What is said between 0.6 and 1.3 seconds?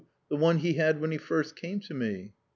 had when he